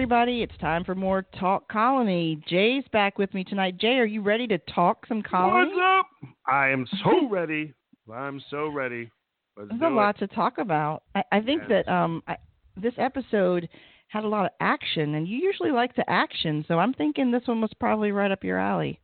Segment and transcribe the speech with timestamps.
[0.00, 0.42] everybody.
[0.42, 2.38] It's time for more Talk Colony.
[2.46, 3.78] Jay's back with me tonight.
[3.78, 5.70] Jay, are you ready to talk some colony?
[5.74, 6.06] What's up?
[6.46, 7.72] I am so ready.
[8.12, 9.10] I'm so ready.
[9.56, 10.28] Let's There's a lot it.
[10.28, 11.04] to talk about.
[11.14, 11.84] I, I think Yes.
[11.86, 12.36] that um, I,
[12.76, 13.70] this episode
[14.08, 17.46] had a lot of action, and you usually like the action, so I'm thinking this
[17.46, 19.00] one was probably right up your alley.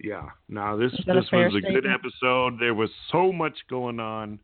[0.00, 0.28] Yeah.
[0.48, 2.60] Now this this was a good episode.
[2.60, 4.38] There was so much going on,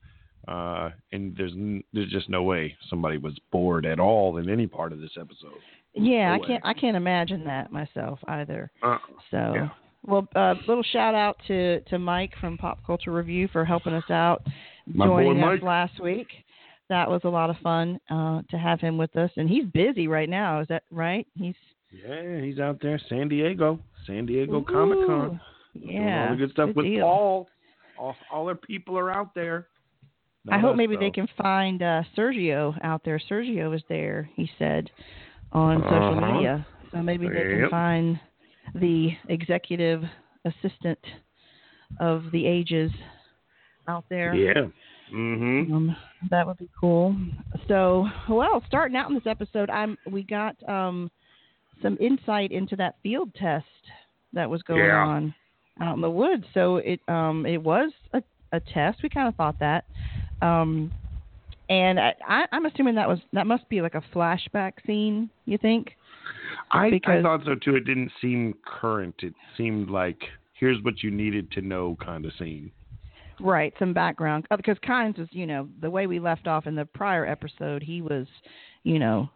[0.48, 1.52] uh, and there's
[1.92, 5.60] there's just no way somebody was bored at all in any part of this episode.
[5.94, 6.66] Yeah, No I can't.
[6.66, 8.70] I can't imagine that myself either.
[8.82, 8.98] Uh,
[9.30, 9.68] So, Yeah.
[10.04, 14.10] well, uh, little shout out to to Mike from Pop Culture Review for helping us
[14.10, 14.46] out,
[14.86, 16.28] My joining us last week.
[16.88, 20.06] That was a lot of fun uh, to have him with us, and he's busy
[20.06, 20.60] right now.
[20.60, 21.26] Is that right?
[21.34, 21.54] He's
[21.90, 25.40] yeah, he's out there, San Diego, San Diego Comic Con,
[25.74, 27.02] Yeah, all the good stuff with deal.
[27.02, 27.48] Paul.
[27.96, 29.68] All, all their people are out there.
[30.50, 33.20] I hope us, maybe they can find uh, Sergio out there.
[33.30, 34.90] Sergio is there, he said,
[35.54, 36.32] on social Uh-huh.
[36.34, 36.66] media.
[36.92, 38.18] So maybe they can find
[38.74, 40.02] the executive
[40.44, 40.98] assistant
[42.00, 42.90] of the ages
[43.88, 44.34] out there.
[44.34, 44.66] Yeah.
[45.12, 45.70] Mhm.
[45.72, 45.96] Um,
[46.30, 47.14] that would be cool.
[47.68, 51.10] So, well, starting out in this episode, I'm we got um,
[51.82, 53.66] some insight into that field test
[54.32, 55.04] that was going Yeah.
[55.06, 55.34] on
[55.80, 56.44] out in the woods.
[56.54, 59.02] So it um, it was a, a test.
[59.02, 59.84] We kind of thought that,
[60.42, 60.90] um,
[61.68, 65.30] and I, I, I'm assuming that was that must be like a flashback scene.
[65.46, 65.92] You think?
[66.70, 67.76] I, I thought so too.
[67.76, 69.14] It didn't seem current.
[69.18, 70.18] It seemed like
[70.54, 72.70] here's what you needed to know kind of scene.
[73.40, 76.74] Right, some background uh, because Kynes was, you know, the way we left off in
[76.74, 78.26] the prior episode, he was,
[78.84, 79.28] you know,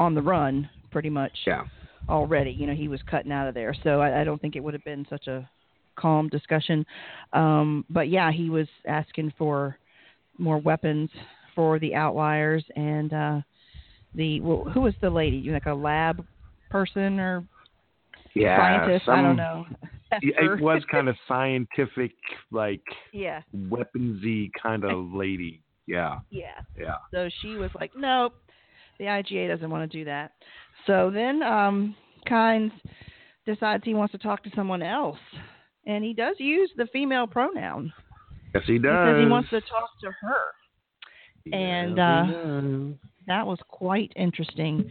[0.00, 1.64] on the run pretty much Yeah.
[2.08, 2.50] already.
[2.50, 4.74] You know, he was cutting out of there, so I, I don't think it would
[4.74, 5.48] have been such a
[5.96, 6.84] calm discussion.
[7.32, 9.78] Um, but yeah, he was asking for
[10.38, 11.10] more weapons
[11.54, 13.40] for the outliers and uh,
[14.14, 15.36] the well, who was the lady?
[15.36, 16.24] You like a lab
[16.70, 17.44] person or
[18.34, 18.56] Yeah.
[18.58, 19.08] scientist?
[19.08, 19.66] I don't know.
[20.22, 22.12] It was kind of scientific,
[22.52, 22.82] like
[23.12, 25.60] yeah, weaponsy kind of lady.
[25.86, 26.20] Yeah.
[26.30, 26.60] yeah.
[26.78, 26.96] Yeah.
[27.10, 28.34] So she was like, nope,
[28.98, 30.32] the IGA doesn't want to do that.
[30.86, 31.96] So then um,
[32.28, 32.70] Kynes
[33.44, 35.18] decides he wants to talk to someone else.
[35.86, 37.92] And he does use the female pronoun.
[38.54, 39.08] Yes, he does.
[39.16, 40.42] says he wants to talk to her.
[41.44, 42.96] Yes, and, uh.
[43.26, 44.90] That was quite interesting.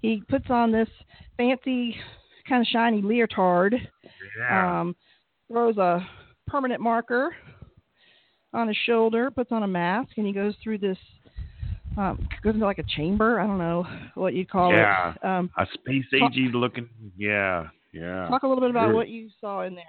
[0.00, 0.88] He puts on this
[1.36, 1.94] fancy,
[2.48, 3.74] kind of shiny leotard,
[4.38, 4.80] yeah.
[4.80, 4.96] um,
[5.50, 6.06] throws a
[6.46, 7.34] permanent marker
[8.54, 10.98] on his shoulder, puts on a mask, and he goes through this.
[11.98, 13.40] Um, goes into like a chamber.
[13.40, 15.14] I don't know what you'd call Yeah.
[15.14, 15.24] it.
[15.24, 16.88] Um, a space agey looking.
[17.16, 17.68] Yeah.
[17.92, 18.28] Yeah.
[18.28, 18.94] talk a little bit about Sure.
[18.94, 19.84] what you saw in there.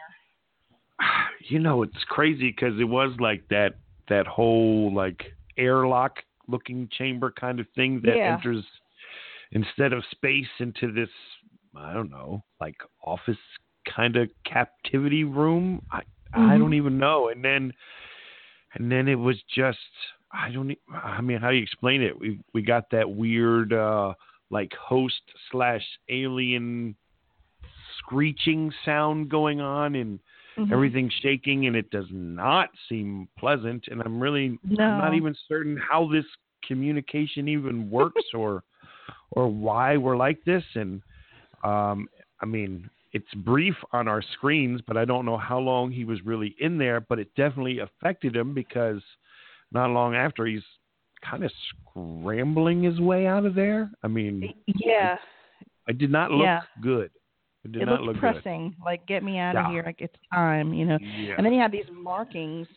[1.49, 3.75] you know it's crazy because it was like that
[4.09, 5.25] that whole like
[5.57, 8.37] airlock looking chamber kind of thing that Yeah.
[8.37, 8.63] enters
[9.51, 11.09] instead of space into this
[11.75, 13.37] i don't know like office
[13.95, 16.01] kind of captivity room i
[16.33, 16.59] i Mhm.
[16.59, 17.73] don't even know and then
[18.73, 19.77] and then it was just
[20.31, 24.13] i don't I mean how do you explain it we we got that weird uh
[24.49, 25.21] like host
[25.51, 26.95] slash alien
[27.97, 30.19] screeching sound going on and
[30.57, 30.71] Mhm.
[30.71, 35.77] everything's shaking and it does not seem pleasant and i'm really I'm not even certain
[35.77, 36.25] how this
[36.67, 38.63] communication even works or
[39.31, 40.63] or why we're like this.
[40.75, 41.01] And
[41.63, 42.07] um
[42.41, 46.19] i mean it's brief on our screens but i don't know how long he was
[46.25, 49.01] really in there but it definitely affected him because
[49.71, 50.63] not long after he's
[51.23, 53.89] kind of scrambling his way out of there.
[54.03, 55.17] I mean Yeah,
[55.87, 56.61] i did not look Yeah.
[56.81, 57.11] good
[57.67, 58.75] it did it not looked look pressing.
[58.83, 59.71] Like, get me out of Yeah.
[59.71, 59.83] here.
[59.85, 60.73] Like, it's time.
[60.73, 60.99] You know.
[61.01, 62.67] yeah And then he had these markings,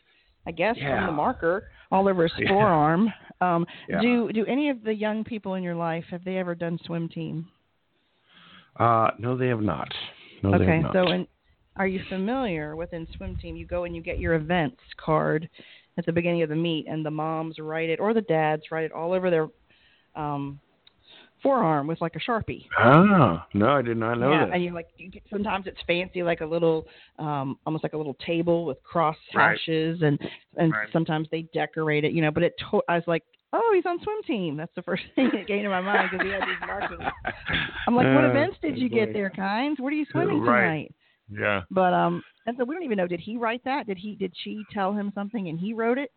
[0.47, 2.49] I guess, from the marker all over his Yeah.
[2.49, 3.13] forearm.
[3.41, 4.01] Um, Yeah.
[4.01, 7.09] Do do any of the young people in your life have they ever done swim
[7.09, 7.49] team?
[8.77, 9.89] uh no they have not
[10.43, 10.93] no they okay, have not.
[10.93, 11.27] so in,
[11.77, 13.57] are you familiar with in swim team?
[13.57, 15.49] You go and you get your events card
[15.99, 18.85] at the beginning of the meet, and the moms write it or the dads write
[18.85, 19.49] it all over their
[20.15, 20.61] um,
[21.43, 22.67] forearm with like a sharpie.
[22.79, 24.55] Ah, no, I did not know yeah, that.
[24.55, 26.87] and you like you get, sometimes it's fancy, like a little,
[27.19, 29.51] um, almost like a little table with cross Right.
[29.59, 30.19] hashes, and
[30.57, 30.89] and Right.
[30.93, 32.31] sometimes they decorate it, you know.
[32.31, 33.23] But it, to- I was like,
[33.53, 34.57] oh, he's on swim team.
[34.57, 37.01] That's the first thing that came to my mind because he had these markings.
[37.87, 39.81] I'm like, what Uh, events did you get there, Kynes?
[39.81, 40.61] What are you swimming Right.
[40.63, 40.95] tonight?
[41.33, 41.63] Yeah.
[41.71, 43.07] But um, and so we don't even know.
[43.07, 43.87] Did he write that?
[43.87, 44.17] Did he?
[44.17, 46.11] Did she tell him something and he wrote it?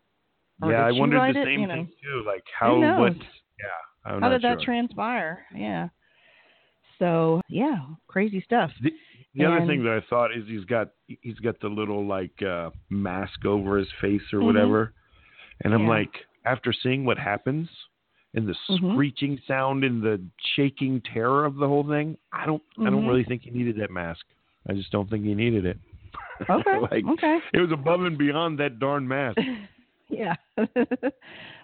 [0.62, 1.44] Or yeah, I wondered the it?
[1.44, 2.22] same You know, thing too.
[2.26, 3.22] Like how what yeah.
[4.04, 5.46] I'm How did that transpire?
[5.54, 5.88] Yeah.
[6.98, 8.70] So yeah, crazy stuff.
[8.82, 8.92] The,
[9.34, 12.70] the other thing that I thought is he's got he's got the little like uh
[12.90, 14.44] mask over his face or Mhm.
[14.46, 14.92] whatever.
[15.64, 15.88] And I'm Yeah.
[15.88, 16.12] like
[16.44, 17.68] after seeing what happens
[18.34, 18.92] and the Mhm.
[18.92, 20.20] screeching sound and the
[20.54, 23.08] shaking terror of the whole thing, I don't I don't Mhm.
[23.08, 24.24] really think he needed that mask.
[24.68, 25.78] I just don't think he needed it.
[26.50, 26.78] Okay.
[26.78, 27.40] like okay.
[27.52, 29.38] it was above and beyond that darn mask.
[30.08, 30.34] yeah.
[30.56, 31.12] that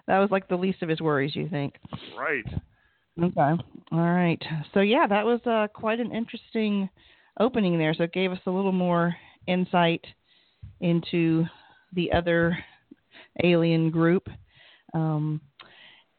[0.07, 1.75] was like the least of his worries, you think?
[2.17, 2.45] right.
[3.21, 3.63] Okay.
[3.91, 4.41] All right.
[4.73, 6.89] So yeah, that was uh, quite an interesting
[7.39, 7.93] opening there.
[7.93, 9.15] So it gave us a little more
[9.47, 10.05] insight
[10.79, 11.45] into
[11.93, 12.57] the other
[13.43, 14.27] alien group,
[14.93, 15.41] um,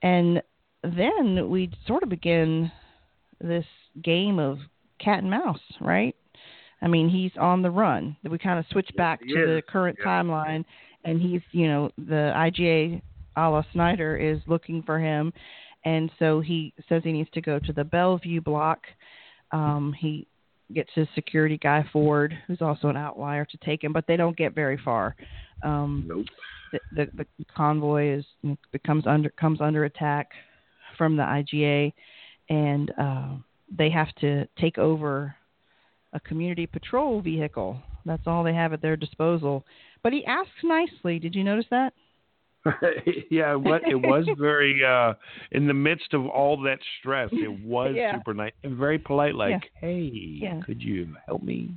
[0.02, 0.42] and
[0.82, 2.70] then we sort of begin
[3.40, 3.64] this
[4.02, 4.58] game of
[5.00, 6.14] cat and mouse, right?
[6.82, 8.16] I mean, he's on the run.
[8.28, 10.06] We kind of switch back to the current Yeah.
[10.06, 10.64] timeline,
[11.04, 13.02] and he's, you know, the IGA
[13.36, 15.32] a la Snyder is looking for him,
[15.84, 18.80] and so he says he needs to go to the Bellevue block.
[19.52, 20.26] Um, he
[20.74, 24.36] gets his security guy Ford, who's also an outlier, to take him, but they don't
[24.36, 25.16] get very far.
[25.62, 26.26] Um, Nope.
[26.72, 28.24] the, the, the convoy is
[28.72, 30.30] becomes under comes under attack
[30.98, 31.92] from the IGA,
[32.48, 33.28] and uh,
[33.76, 35.34] they have to take over
[36.12, 37.80] a community patrol vehicle.
[38.04, 39.64] That's all they have at their disposal.
[40.02, 41.18] But he asks nicely.
[41.18, 41.92] Did you notice that?
[43.30, 45.14] yeah, what it was very uh
[45.50, 48.12] in the midst of all that stress, it was Yeah.
[48.14, 49.80] super nice and very polite like, Yeah.
[49.80, 50.10] "Hey,
[50.40, 50.60] Yeah.
[50.64, 51.70] could you help me?"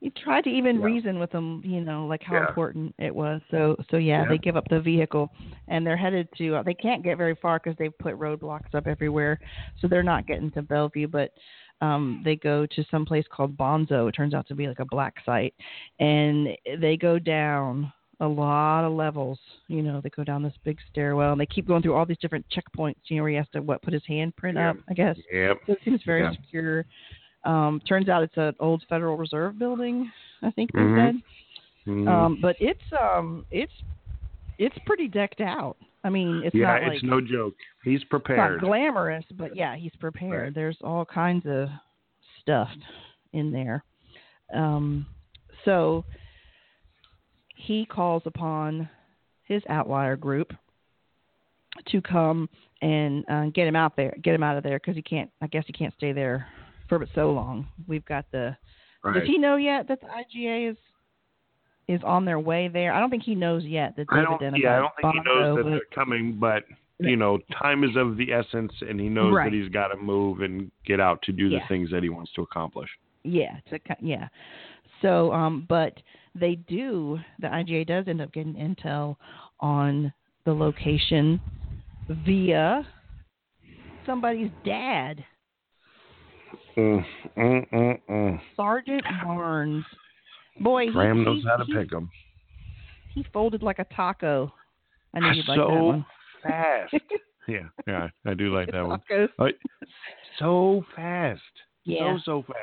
[0.00, 3.40] He tried to even reason with them, you know, like how important it was.
[3.52, 4.28] So, so yeah, Yeah.
[4.30, 5.30] they give up the vehicle,
[5.68, 6.56] and they're headed to.
[6.56, 9.38] Uh, they can't get very far because they've put roadblocks up everywhere,
[9.80, 11.06] so they're not getting to Bellevue.
[11.06, 11.30] But
[11.82, 14.08] um, they go to some place called Bonzo.
[14.08, 15.52] It turns out to be like a black site,
[16.00, 16.48] and
[16.80, 19.38] they go down a lot of levels.
[19.66, 22.18] You know, they go down this big stairwell, and they keep going through all these
[22.22, 22.96] different checkpoints.
[23.08, 24.70] You know, where he has to what put his handprint Yeah.
[24.70, 25.16] up, I guess.
[25.32, 25.58] Yep.
[25.66, 26.86] So it seems very secure.
[27.44, 30.10] Um, turns out it's an old Federal Reserve building.
[30.42, 30.96] I think they Mhm.
[30.96, 31.22] said.
[31.86, 32.08] Mhm.
[32.08, 33.72] Um, but it's um, it's
[34.58, 35.76] it's pretty decked out.
[36.04, 37.54] I mean, it's yeah, not like it's no joke.
[37.84, 38.60] He's it's not prepared.
[38.60, 40.42] glamorous, but yeah, he's prepared.
[40.42, 40.54] Right.
[40.54, 41.68] There's all kinds of
[42.40, 42.68] stuff
[43.32, 43.84] in there.
[44.52, 45.06] Um,
[45.64, 46.04] so
[47.54, 48.88] he calls upon
[49.44, 50.52] his outlier group
[51.88, 52.48] to come
[52.80, 55.30] and uh, get him out there, get him out of there because he can't.
[55.40, 56.46] I guess he can't stay there
[56.88, 57.68] for but so long.
[57.86, 58.56] We've got the.
[59.04, 59.20] right.
[59.20, 60.76] Does he know yet that the IGA is
[61.92, 62.92] is on their way there?
[62.92, 64.40] I don't think he knows yet that I don't.
[64.40, 66.64] Denham Yeah, I don't think he knows that but- they're coming, but
[66.98, 69.50] you know, time is of the essence, and he knows Right.
[69.50, 71.58] that he's got to move and get out to do Yeah.
[71.58, 72.88] the things that he wants to accomplish.
[73.24, 74.28] Yeah, to yeah.
[75.00, 76.00] So, um, but
[76.36, 77.18] they do.
[77.40, 79.16] The IGA does end up getting intel
[79.58, 80.12] on
[80.44, 81.40] the location
[82.08, 82.86] via
[84.06, 85.24] somebody's dad,
[86.76, 87.04] Mm,
[87.36, 88.40] mm, mm, mm.
[88.56, 89.84] Sergeant Barnes.
[90.60, 92.10] Boy, he, knows he, how to he, pick them.
[93.14, 94.52] He folded like a taco.
[95.14, 96.06] I knew you'd like so that one.
[96.42, 96.94] fast.
[97.48, 99.00] yeah, yeah, I do like that one.
[99.10, 99.52] Tacos.
[100.38, 101.40] So fast.
[101.84, 102.16] Yeah.
[102.16, 102.58] So so fast.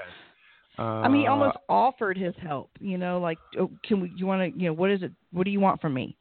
[0.77, 2.71] Uh, I mean, he almost offered his help.
[2.79, 4.11] You know, like, oh, can we?
[4.15, 4.59] You want to?
[4.59, 5.11] You know, what is it?
[5.31, 6.15] What do you want from me?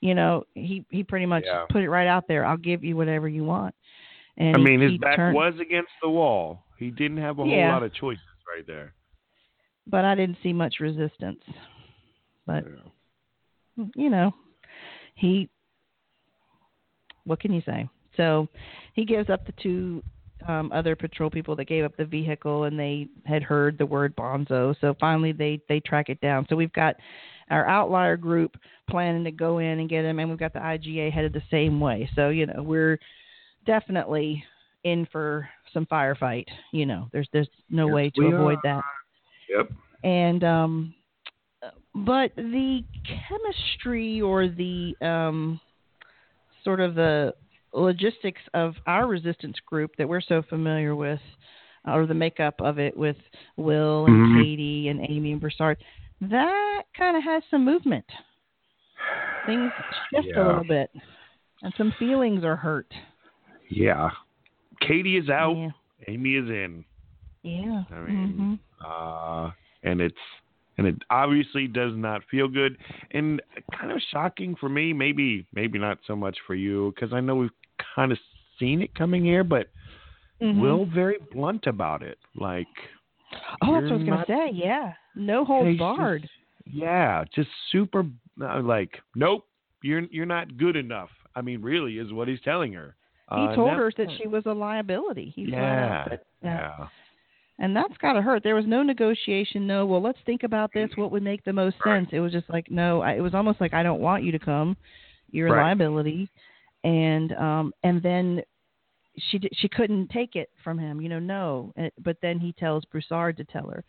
[0.00, 1.64] You know, he he pretty much Yeah.
[1.70, 2.44] put it right out there.
[2.44, 3.74] I'll give you whatever you want.
[4.36, 6.62] And I he- mean, his he back turned, was against the wall.
[6.78, 7.72] He didn't have a whole Yeah.
[7.72, 8.22] lot of choices
[8.54, 8.92] right there.
[9.86, 11.42] But I didn't see much resistance.
[12.46, 13.84] But Yeah.
[13.94, 14.32] you know,
[15.14, 15.48] he.
[17.24, 17.88] What can you say?
[18.16, 18.48] So,
[18.94, 20.02] he gives up the two
[20.46, 24.14] um, other patrol people that gave up the vehicle, and they had heard the word
[24.16, 24.74] Bonzo.
[24.80, 26.46] So finally, they they track it down.
[26.48, 26.96] So we've got
[27.50, 28.56] our outlier group
[28.88, 31.80] planning to go in and get him, and we've got the IGA headed the same
[31.80, 32.08] way.
[32.14, 32.98] So you know, we're
[33.66, 34.42] definitely
[34.84, 36.46] in for some firefight.
[36.72, 38.62] You know, there's there's no Yes, way to avoid are.
[38.62, 38.84] that.
[39.48, 39.70] Yep.
[40.04, 40.94] And um,
[41.94, 45.60] but the chemistry or the um,
[46.64, 47.34] sort of the
[47.72, 51.20] logistics of our resistance group that we're so familiar with,
[51.86, 53.16] or the makeup of it with
[53.56, 54.42] Will and Mhm.
[54.42, 55.78] Katie and Amy and Broussard,
[56.20, 58.04] that kind of has some movement.
[59.46, 59.72] Things
[60.10, 60.90] shift a little bit,
[61.62, 62.92] and some feelings are hurt.
[63.68, 64.10] Yeah.
[64.80, 65.56] Katie is out.
[65.56, 65.70] Yeah.
[66.08, 66.84] Amy is in.
[67.42, 67.84] Yeah.
[67.90, 68.58] I mean, Mhm.
[68.84, 69.50] Uh,
[69.82, 70.16] and it's
[70.78, 72.76] and it obviously does not feel good,
[73.12, 73.40] and
[73.78, 74.92] kind of shocking for me.
[74.92, 77.50] Maybe maybe not so much for you because I know we've
[77.94, 78.18] kind of
[78.58, 79.68] seen it coming here, but
[80.40, 80.60] Mhm.
[80.60, 82.18] Will very blunt about it.
[82.34, 82.66] Like,
[83.62, 84.50] Oh, that's what I was gonna say.
[84.52, 84.92] Yeah.
[85.14, 86.28] No holds just- barred.
[86.66, 88.04] yeah, just super
[88.42, 89.46] uh, like, nope,
[89.82, 91.08] you're you're not good enough.
[91.34, 92.96] I mean, really, is what he's telling her.
[93.30, 95.30] He Uh, told her that she was a liability.
[95.30, 96.26] He flat out Yeah, that.
[96.42, 96.88] yeah,
[97.58, 98.42] And that's got to hurt.
[98.42, 99.66] There was no negotiation.
[99.66, 100.90] No, well, let's think about this.
[100.96, 102.00] What would make the most Right.
[102.00, 102.10] sense?
[102.12, 103.00] It was just like, no.
[103.00, 104.76] I, it was almost like I don't want you to come.
[105.30, 105.62] You're a Right.
[105.62, 106.28] liability.
[106.84, 108.42] And um and then
[109.18, 111.00] she she couldn't take it from him.
[111.00, 111.72] You know, no.
[111.78, 113.82] Uh, But then he tells Broussard to tell her,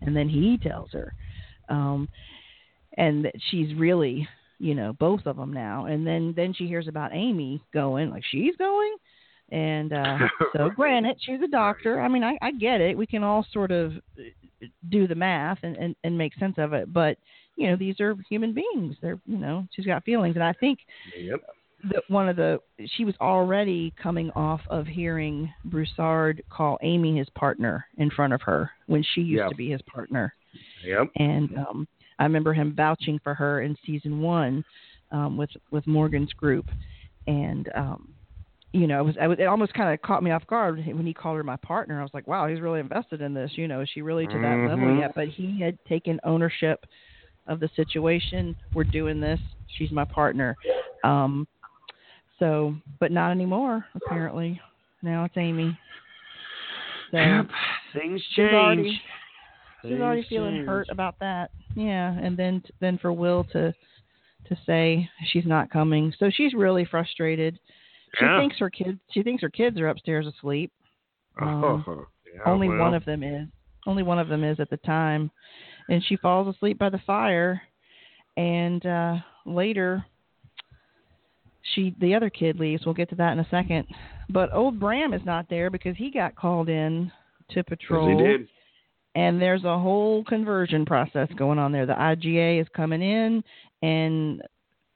[0.00, 1.14] and then he tells her,
[1.68, 2.08] um,
[2.98, 5.86] and that she's really you know both of them now.
[5.86, 8.96] And then then she hears about Amy going, like she's going.
[9.52, 10.18] And uh,
[10.56, 12.00] so, granted, she's a doctor.
[12.00, 12.96] I mean, I, I get it.
[12.96, 16.72] We can all sort of uh, do the math and, and, and make sense of
[16.72, 16.90] it.
[16.92, 17.18] But
[17.56, 18.96] you know, these are human beings.
[19.02, 20.78] They're, you know, she's got feelings, and I think
[21.14, 21.40] Yep.
[21.92, 22.60] that one of the
[22.96, 28.40] she was already coming off of hearing Broussard call Amy his partner in front of
[28.42, 29.48] her when she used Yeah.
[29.50, 30.34] to be his partner,
[30.82, 31.08] Yep.
[31.16, 31.86] and um,
[32.18, 34.64] I remember him vouching for her in season one
[35.10, 36.70] um, with with Morgan's group,
[37.26, 38.11] and um,
[38.72, 41.06] you know, it was, I was it almost kind of caught me off guard when
[41.06, 42.00] he called her my partner.
[42.00, 43.50] I was like, wow, he's really invested in this.
[43.56, 45.00] You know, is she really to that level Mhm.
[45.00, 45.14] yet?
[45.14, 46.86] But he had taken ownership
[47.46, 48.56] of the situation.
[48.72, 49.40] We're doing this.
[49.76, 50.56] She's my partner.
[51.04, 51.46] Um,
[52.38, 53.84] so, but not anymore.
[53.94, 54.60] Apparently,
[55.02, 55.78] now it's Amy.
[57.10, 57.50] So Yep.
[57.92, 58.52] Things change.
[58.54, 59.02] already-
[59.82, 60.66] she's already feeling change.
[60.66, 61.50] hurt about that.
[61.74, 63.74] Yeah, and then then for Will to
[64.46, 67.58] to say she's not coming, so she's really frustrated.
[68.16, 68.38] She Yeah.
[68.40, 68.98] thinks her kids.
[69.10, 70.70] She thinks her kids are upstairs asleep.
[71.40, 73.48] Um, Oh, yeah, only well, one of them is.
[73.86, 75.30] Only one of them is at the time,
[75.88, 77.62] and she falls asleep by the fire.
[78.36, 80.04] And uh later,
[81.74, 82.84] she the other kid leaves.
[82.84, 83.86] We'll get to that in a second.
[84.28, 87.10] But old Bram is not there because he got called in
[87.50, 88.48] to patrol he did.
[89.14, 91.86] and there's a whole conversion process going on there.
[91.86, 93.44] The IGA is coming in,
[93.82, 94.42] and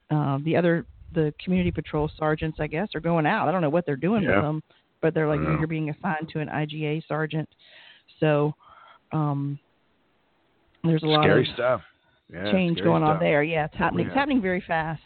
[0.09, 3.47] uh, the other the community patrol sergeants, I guess, are going out.
[3.47, 4.35] I don't know what they're doing Yeah.
[4.35, 4.63] with them,
[5.01, 7.47] but they're like you're being assigned to an IGA sergeant.
[8.19, 8.53] So
[9.11, 9.57] um,
[10.83, 11.81] there's a lot Scary of stuff.
[12.31, 13.41] Yeah, change going on there.
[13.43, 14.05] Yeah, it's happening.
[14.05, 14.11] Yeah.
[14.11, 15.01] It's happening very fast.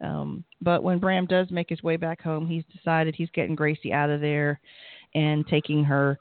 [0.00, 3.92] Um, but when Bram does make his way back home, he's decided he's getting Gracie
[3.92, 4.60] out of there
[5.14, 6.18] and taking her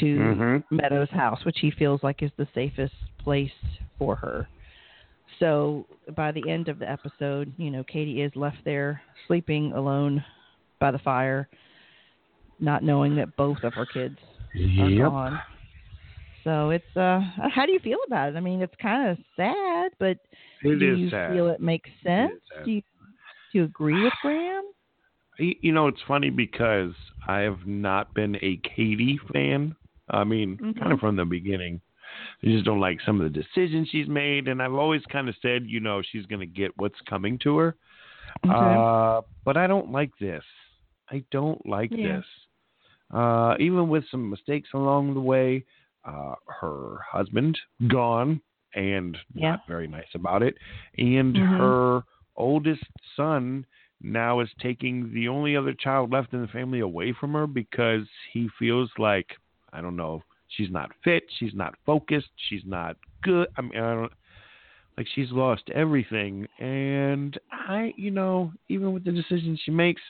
[0.00, 0.64] to Mhm.
[0.70, 3.52] Meadows' house, which he feels like is the safest place
[3.98, 4.48] for her.
[5.40, 10.24] So by the end of the episode, you know, Katie is left there sleeping alone
[10.80, 11.48] by the fire,
[12.60, 14.18] not knowing that both of her kids
[14.80, 15.10] are Yep.
[15.10, 15.40] gone.
[16.44, 17.20] So it's uh
[17.54, 18.36] how do you feel about it?
[18.36, 20.16] I mean, it's kind of sad, but
[20.62, 21.32] It do you sad.
[21.32, 22.40] feel it makes sense?
[22.56, 22.64] It.
[22.64, 24.64] Do you do you agree with Bram?
[25.38, 26.92] You know, it's funny because
[27.28, 29.74] I have not been a Katie fan.
[30.08, 30.78] I mean, Mhm.
[30.78, 31.80] kind of from the beginning.
[32.42, 35.34] I just don't like some of the decisions she's made, and I've always kind of
[35.42, 37.76] said, you know, she's going to get what's coming to her.
[38.48, 40.44] Uh, but I don't like this.
[41.10, 42.18] I don't like Yeah.
[42.18, 42.24] this.
[43.12, 45.64] Uh, even with some mistakes along the way,
[46.04, 47.58] uh, her husband
[47.88, 48.40] gone
[48.74, 49.52] and Yeah.
[49.52, 50.56] not very nice about it,
[50.98, 51.58] and Mhm.
[51.58, 52.02] her
[52.36, 52.84] oldest
[53.16, 53.64] son
[54.02, 58.06] now is taking the only other child left in the family away from her because
[58.32, 59.26] he feels like
[59.72, 60.22] I don't know
[60.56, 63.48] she's not fit, she's not focused, she's not good.
[63.56, 64.12] I mean, I don't
[64.96, 70.00] like she's lost everything and i you know even with the decisions she makes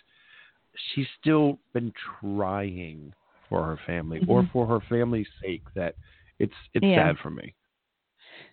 [0.94, 3.12] she's still been trying
[3.48, 4.50] for her family or Mhm.
[4.52, 5.96] for her family's sake that
[6.38, 7.08] it's it's Yeah.
[7.08, 7.52] sad for me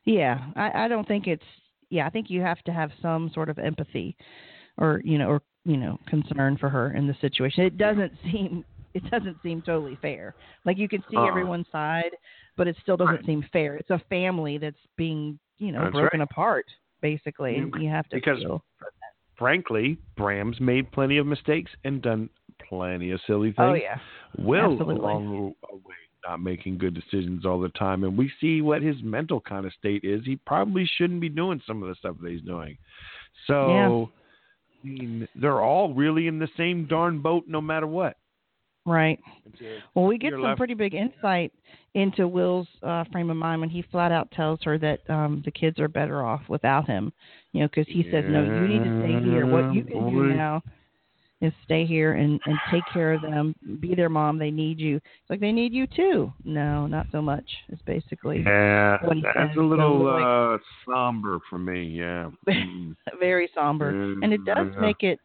[0.06, 1.44] Yeah, I, I don't think it's.
[1.90, 4.16] Yeah, I think you have to have some sort of empathy,
[4.78, 7.64] or you know, or you know, concern for her in the situation.
[7.64, 8.66] It doesn't seem.
[8.94, 10.36] It doesn't seem totally fair.
[10.66, 11.28] Like you can see Uh-uh.
[11.28, 12.12] everyone's side,
[12.58, 13.26] but it still doesn't Right.
[13.26, 13.76] seem fair.
[13.76, 16.30] It's a family that's being, you know, That's broken right.
[16.32, 16.66] apart,
[17.02, 18.64] basically, and you have to Because- feel.
[19.36, 22.30] frankly bram's made plenty of mistakes and done
[22.70, 23.98] plenty of silly oh, things Oh yeah,
[24.38, 24.96] will Absolutely.
[24.96, 25.96] along the way
[26.26, 29.74] not making good decisions all the time and we see what his mental kind of
[29.74, 32.78] state is he probably shouldn't be doing some of the stuff that he's doing
[33.48, 34.10] so
[34.84, 38.18] i mean they're all really in the same darn boat no matter what
[38.86, 39.20] right.
[39.96, 41.52] Well, we get some left- pretty big insight
[41.94, 45.52] into Will's uh, frame of mind when he flat out tells her that um, the
[45.52, 47.13] kids are better off without him.
[47.52, 49.46] You know, because he says, "No, you need to stay here.
[49.46, 50.62] What you can do now
[51.42, 54.40] is stay here and and take care of them, be their mom.
[54.40, 54.96] They need you.
[54.96, 56.32] It's like they need you too.
[56.46, 57.44] No, not so much.
[57.70, 59.50] It's basically yeah that's says.
[59.52, 60.58] a So, little like- uh
[60.90, 62.96] somber for me yeah Mm.
[63.20, 64.80] very somber, and it does Yeah.
[64.82, 65.20] make it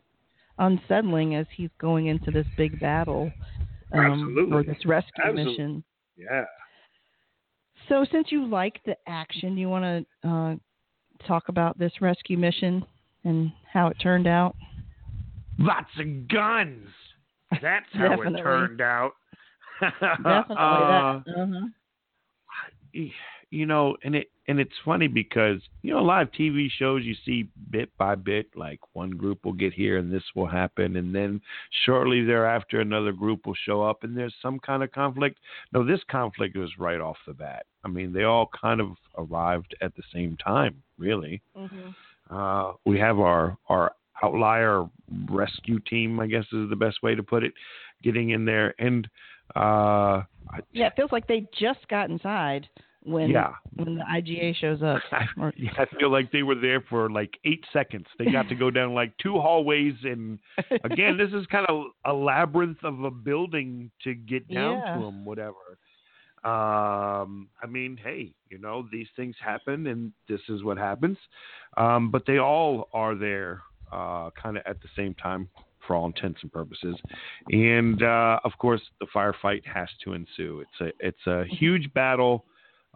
[0.58, 3.30] unsettling as he's going into this big battle
[3.92, 5.52] um, or this rescue Absolutely.
[5.52, 5.84] mission.
[6.16, 6.44] yeah
[7.88, 10.54] So, since you like the action, you want to uh,
[11.26, 12.84] talk about this rescue mission
[13.24, 14.54] and how it turned out?
[15.60, 16.86] lots of guns
[17.60, 19.12] that's how it turned out
[19.80, 20.56] Definitely.
[20.56, 21.66] Uh, that, uh-huh.
[23.50, 27.04] You know, and it and it's funny because you know a lot of TV shows
[27.04, 30.96] you see bit by bit, like one group will get here and this will happen,
[30.96, 31.40] and then
[31.84, 35.38] shortly thereafter another group will show up and there's some kind of conflict.
[35.72, 37.66] No, this conflict was right off the bat.
[37.84, 41.40] I mean, they all kind of arrived at the same time, really.
[41.56, 42.34] Mm-hmm.
[42.34, 44.84] Uh, we have our our outlier
[45.30, 47.54] rescue team, I guess is the best way to put it,
[48.02, 49.08] getting in there and.
[49.56, 50.24] Uh,
[50.72, 52.68] yeah, it feels like they just got inside
[53.04, 53.52] when yeah.
[53.74, 55.00] when the IGA shows up.
[55.40, 58.06] Or, I feel like they were there for like eight seconds.
[58.18, 60.38] They got to go down like two hallways, and
[60.84, 64.94] again, this is kind of a labyrinth of a building to get down Yeah.
[64.96, 65.24] to them.
[65.24, 65.78] Whatever.
[66.44, 71.18] Um, I mean, hey, you know, these things happen, and this is what happens.
[71.76, 73.62] Um, but they all are there,
[73.92, 75.48] uh, kind of at the same time.
[75.86, 76.96] For all intents and purposes,
[77.50, 80.60] and uh, of course, the firefight has to ensue.
[80.60, 82.44] It's a it's a huge battle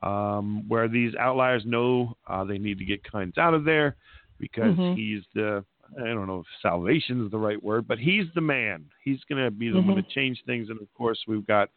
[0.02, 3.96] um, where these outliers know uh, they need to get Kynes out of there
[4.38, 4.94] because Mhm.
[4.94, 5.64] he's the
[5.98, 8.90] I don't know if salvation is the right word, but he's the man.
[9.04, 10.08] He's going to be the one to Mhm.
[10.08, 10.70] change things.
[10.70, 11.68] And of course, we've got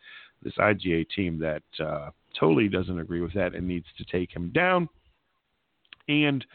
[0.42, 4.52] this IGA team that uh, totally doesn't agree with that and needs to take him
[4.52, 4.88] down.
[6.08, 6.46] And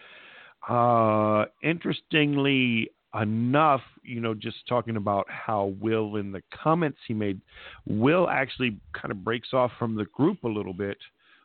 [0.69, 7.41] uh, interestingly enough, you know, just talking about how Will in the comments he made,
[7.87, 10.99] Will actually kind of breaks off from the group a little bit,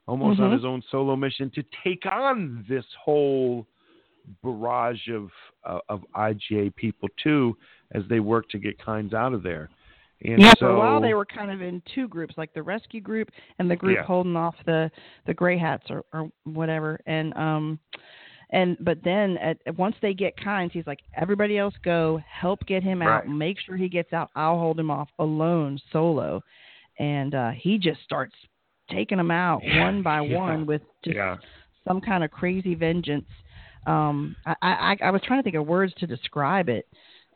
[0.07, 0.53] almost on Mhm.
[0.53, 3.65] his own solo mission to take on this whole
[4.43, 5.31] barrage of
[5.65, 7.57] uh, of IGA people too,
[7.91, 9.69] as they work to get Kynes out of there.
[10.23, 12.63] And yeah, so, for a while they were kind of in two groups, like the
[12.63, 14.03] rescue group and the group Yeah.
[14.03, 14.91] holding off the
[15.25, 16.99] the gray hats or, or whatever.
[17.05, 17.79] And um,
[18.51, 22.83] and but then at once they get Kynes, he's like, everybody else go, help get
[22.83, 23.27] him out, Right.
[23.27, 24.29] make sure he gets out.
[24.35, 26.41] I'll hold him off alone, solo.
[26.99, 28.35] And uh, he just starts
[28.91, 30.37] taking them out one by Yeah.
[30.37, 31.37] one with just yeah,
[31.87, 33.25] some kind of crazy vengeance.
[33.87, 36.87] Um, I, I I was trying to think of words to describe it.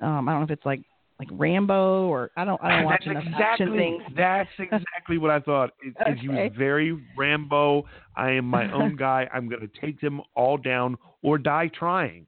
[0.02, 0.82] Um, I don't know if it's like
[1.20, 4.02] like Rambo or I don't I don't watch that's enough action things.
[4.16, 5.72] That's exactly what I thought.
[5.86, 7.86] Is, is he was very Rambo.
[8.16, 9.28] I am my own guy.
[9.34, 12.26] I'm going to take them all down or die trying.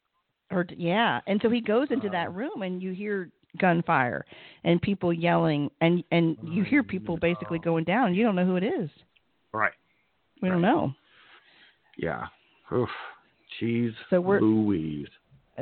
[0.52, 2.12] Or yeah, and so he goes into Uh.
[2.12, 4.26] that room and you hear gunfire
[4.64, 8.46] and people yelling and and you hear people basically going down and you don't know
[8.46, 8.90] who it is.
[9.54, 9.74] Right.
[10.42, 10.94] We don't know.
[11.98, 12.28] Yeah.
[12.74, 12.90] Oof.
[13.62, 13.94] Jeez.
[14.10, 15.08] So we're- Louise.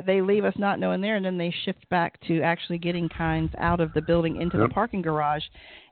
[0.06, 3.52] They leave us not knowing there, and then they shift back to actually getting Kynes
[3.58, 4.68] out of the building into Yep.
[4.68, 5.44] the parking garage,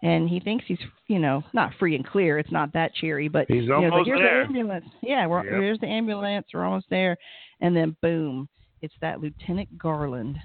[0.02, 2.38] and he thinks he's, you know, not free and clear.
[2.38, 4.38] It's not that cheery, but He's you know, like, almost here's there.
[4.44, 4.86] the ambulance.
[5.02, 5.52] Yeah, we're, Yep.
[5.52, 6.46] here's the ambulance.
[6.54, 7.18] We're almost there,
[7.60, 8.48] and then boom,
[8.80, 10.40] it's that Lieutenant Garland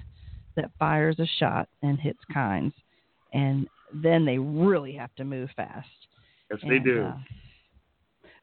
[0.56, 2.74] that fires a shot and hits Kynes,
[3.32, 5.88] and then they really have to move fast.
[6.50, 7.04] Yes, they do.
[7.04, 7.16] uh,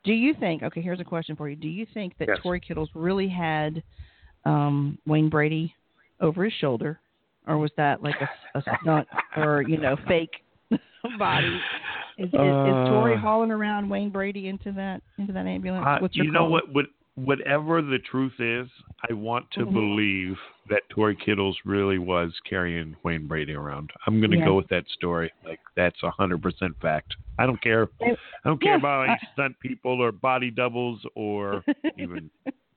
[0.03, 0.63] do you think?
[0.63, 1.55] Okay, here's a question for you.
[1.55, 2.37] Do you think that Yes.
[2.41, 3.83] Tory Kittles really had
[4.45, 5.75] um, Wayne Brady
[6.19, 6.99] over his shoulder,
[7.47, 10.31] or was that like a, a stunt or you know fake
[11.19, 11.59] body?
[12.17, 15.85] Is, is, is Tory Uh, hauling around Wayne Brady into that into that ambulance?
[15.87, 16.51] Uh, What's your you know call?
[16.51, 16.85] what, what?
[17.25, 18.67] Whatever the truth is,
[19.09, 19.73] I want to Mhm.
[19.73, 23.91] believe that Tory Kittles really was carrying Wayne Brady around.
[24.07, 25.31] I'm going to go with that story.
[25.43, 27.15] Like that's a hundred percent fact.
[27.37, 27.89] I don't care.
[28.01, 31.63] I don't care yeah, about any stunt people or body doubles or
[31.97, 32.31] even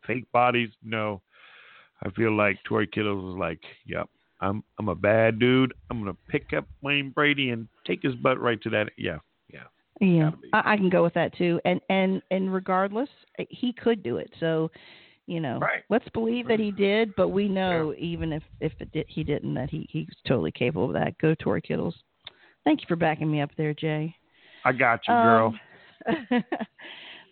[0.06, 0.70] fake bodies.
[0.82, 1.22] No,
[2.02, 4.08] I feel like Tory Kittles was like, "Yep,
[4.40, 5.72] I'm I'm a bad dude.
[5.90, 9.18] I'm gonna pick up Wayne Brady and take his butt right to that." Yeah,
[10.00, 10.08] yeah.
[10.08, 10.30] Yeah.
[10.52, 11.60] I, I can go with that too.
[11.64, 13.08] And and and regardless,
[13.48, 14.30] he could do it.
[14.40, 14.70] So,
[15.26, 15.82] you know, Right.
[15.88, 17.14] let's believe that he did.
[17.16, 20.86] But we know even if if it did, he didn't, that he he's totally capable
[20.86, 21.16] of that.
[21.18, 21.94] Go Tory Kittles.
[22.64, 24.14] Thank you for backing me up there, Jay.
[24.64, 25.54] I got you, girl.
[26.08, 26.42] Um,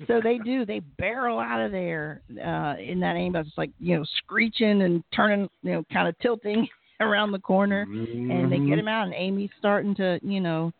[0.07, 0.65] so they do.
[0.67, 5.03] They barrel out of there uh, in that ambulance, It's like you know, screeching and
[5.15, 6.69] turning, you know, kind of tilting
[7.01, 7.87] around the corner
[8.31, 8.69] and they Mm-hmm.
[8.69, 10.73] get him out and Amy's starting to, you know,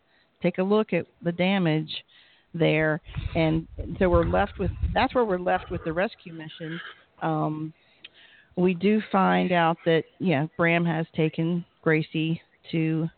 [0.43, 1.89] take a look at the damage
[2.53, 3.01] there
[3.35, 6.79] and so we're left with that's where we're left with the rescue mission.
[7.21, 7.73] Um
[8.55, 12.39] we do find out that yeah, Bram has taken Gracie
[12.71, 13.09] to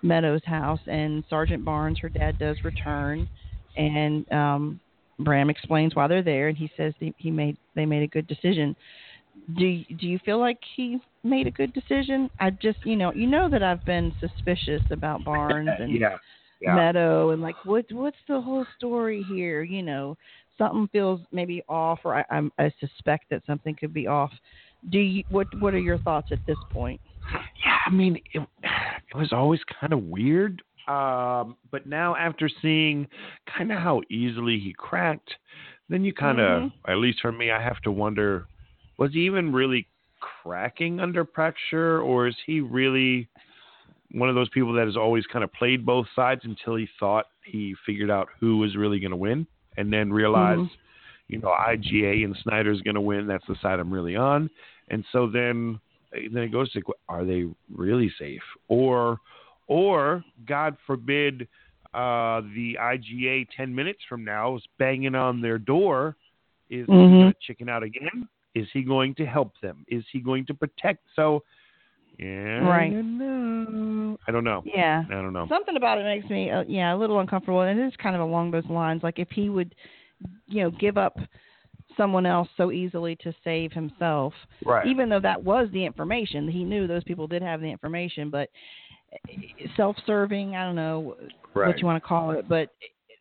[0.00, 3.28] Meadows' house and Sergeant Barnes, her dad, does return
[3.76, 4.80] and um
[5.18, 8.26] Bram explains why they're there and he says he, he made they made a good
[8.26, 8.74] decision
[9.56, 12.28] do you, do you feel like he made a good decision?
[12.40, 16.16] I just you know you know that I've been suspicious about Barnes and yeah,
[16.60, 16.74] yeah.
[16.74, 19.62] Meadow and like what what's the whole story here?
[19.62, 20.16] You know
[20.56, 24.32] something feels maybe off, or I, I'm, I suspect that something could be off.
[24.90, 27.00] Do you what what are your thoughts at this point?
[27.64, 30.62] Yeah, I mean, it, it was always kind of weird.
[30.88, 33.06] Um, but now, after seeing
[33.56, 35.34] kind of how easily he cracked
[35.88, 36.72] then you kind of, Mhm.
[36.86, 38.46] at least for me, I have to wonder,
[38.98, 39.86] was he even really
[40.20, 43.28] cracking under pressure, or is he really
[44.12, 47.26] one of those people that has always kind of played both sides until he thought
[47.44, 50.76] he figured out who was really going to win, and then realized, Mhm.
[51.28, 53.26] you know, IGA and Snyder's going to win.
[53.26, 54.48] That's the side I'm really on,
[54.88, 55.78] and so then
[56.12, 59.20] then it goes to, are they really safe, or
[59.66, 61.46] or God forbid
[61.92, 66.16] uh, the IGA 10 minutes from now is banging on their door.
[66.70, 67.20] Is he Mhm.
[67.20, 68.28] going chicken out again?
[68.54, 69.84] Is he going to help them?
[69.88, 71.06] Is he going to protect?
[71.14, 71.44] So,
[72.18, 72.90] yeah, Right.
[72.90, 74.18] I don't know.
[74.26, 74.62] I don't know.
[74.64, 75.04] Yeah.
[75.08, 75.46] I don't know.
[75.48, 78.22] Something about it makes me, uh, yeah, a little uncomfortable, and it is kind of
[78.22, 79.02] along those lines.
[79.02, 79.74] Like if he would,
[80.46, 81.16] you know, give up
[81.96, 84.32] someone else so easily to save himself,
[84.64, 84.86] Right.
[84.86, 88.48] even though that was the information, he knew those people did have the information, but
[89.76, 91.16] self-serving, I don't know
[91.54, 91.68] right.
[91.68, 92.68] what you want to call it, but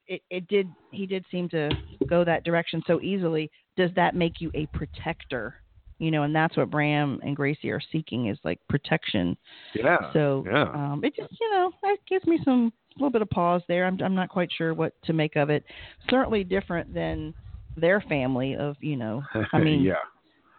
[0.08, 1.70] it, it did, he did seem to
[2.08, 3.50] go that direction so easily.
[3.78, 5.56] Does that make you a protector?
[6.00, 9.36] You know, and that's what Bram and Gracie are seeking is like protection.
[9.74, 9.98] yeah.
[10.14, 10.64] So yeah.
[10.74, 13.86] um, it just you know that gives me some little bit of pause there.
[13.86, 15.64] I'm I'm not quite sure what to make of it.
[16.10, 17.34] Certainly different than
[17.76, 19.24] their family of you know.
[19.54, 19.96] I mean, yeah.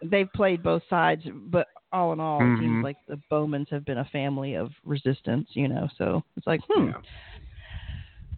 [0.03, 2.59] they've played both sides, but all in all, it Mhm.
[2.59, 5.47] seems like the Bowmans have been a family of resistance.
[5.53, 6.87] You know, so it's like hmm.
[6.89, 6.93] Yeah.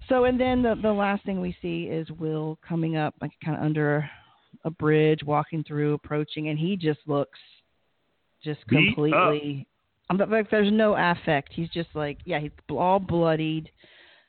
[0.09, 3.57] So and then the the last thing we see is Will coming up like kind
[3.57, 4.09] of under
[4.65, 7.39] a bridge, walking through, approaching, and he just looks
[8.43, 8.95] just Beat up.
[8.95, 9.67] completely.
[10.09, 11.51] I'm like there's no affect.
[11.53, 13.69] He's just like yeah, he's all bloodied,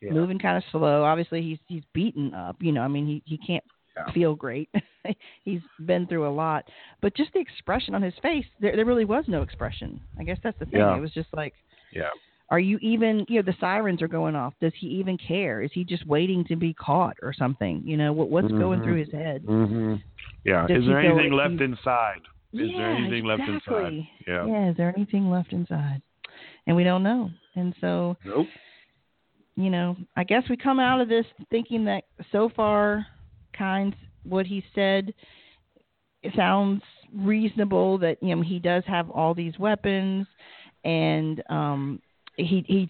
[0.00, 0.12] Yeah.
[0.12, 1.02] moving kind of slow.
[1.04, 2.56] Obviously he's he's beaten up.
[2.60, 3.64] You know, I mean he he can't
[3.96, 4.12] Yeah.
[4.12, 4.68] feel great.
[5.44, 6.68] he's been through a lot,
[7.00, 10.00] but just the expression on his face, there there really was no expression.
[10.20, 10.80] I guess that's the thing.
[10.80, 10.96] Yeah.
[10.96, 11.54] It was just like
[11.92, 12.10] Yeah.
[12.52, 15.70] Are you even you know the sirens are going off does he even care is
[15.72, 18.84] he just waiting to be caught or something you know what what's going Mhm.
[18.84, 19.94] through his head hmm
[20.44, 20.66] Yeah.
[20.66, 22.20] Does Is there anything like left he- inside?
[22.52, 23.56] Is yeah, there anything left inside?
[23.94, 24.10] exactly.
[24.28, 24.44] Yeah.
[24.46, 26.02] yeah is there anything left inside
[26.66, 28.46] and we don't know and so Nope.
[29.56, 33.06] you know i guess we come out of this thinking that so far
[33.58, 35.14] Kynes what he said
[36.22, 36.82] it sounds
[37.14, 40.26] reasonable that you know he does have all these weapons
[40.84, 42.00] and um
[42.36, 42.88] he he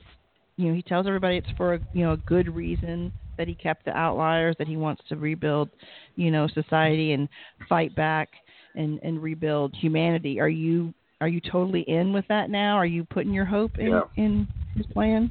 [0.56, 3.54] you know he tells everybody it's for a you know a good reason that he
[3.54, 5.68] kept the outliers that he wants to rebuild
[6.16, 7.28] you know society and
[7.68, 8.28] fight back
[8.76, 13.04] and and rebuild humanity are you are you totally in with that now are you
[13.04, 14.02] putting your hope in Yeah.
[14.16, 15.30] in his plan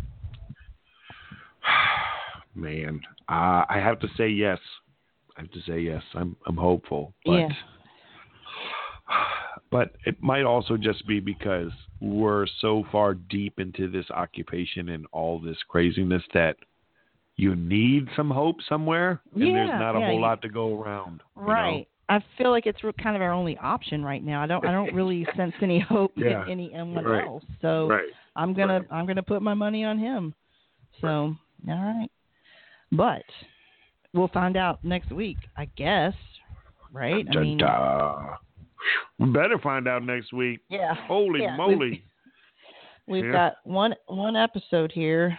[2.54, 4.60] Man, uh, I have to say yes.
[5.38, 6.04] I have to say yes.
[6.14, 7.50] I'm I'm hopeful, but Yeah.
[9.72, 15.06] But it might also just be because we're so far deep into this occupation and
[15.12, 16.58] all this craziness that
[17.38, 20.80] you need some hope somewhere, and there's not a yeah, whole you- lot to go
[20.82, 21.22] around.
[21.36, 21.48] you know?
[21.48, 21.88] Right.
[22.10, 24.44] I feel like it's kind of our only option right now.
[24.44, 24.66] I don't.
[24.66, 26.44] I don't really sense any hope Yeah.
[26.44, 27.26] in anyone Right.
[27.26, 27.44] else.
[27.62, 28.10] So Right.
[28.36, 28.80] I'm gonna.
[28.82, 28.88] Right.
[28.92, 30.34] I'm gonna put my money on him.
[31.00, 31.36] So all
[31.68, 32.10] right.
[32.92, 33.24] But
[34.14, 36.14] we'll find out next week, I guess.
[36.92, 37.26] Right?
[37.34, 38.36] I mean, Da-da.
[39.20, 40.60] We better find out next week.
[40.70, 40.94] yeah.
[41.08, 42.04] Holy Yeah, moly!
[43.08, 43.32] We've Yeah.
[43.32, 45.38] got one one episode here,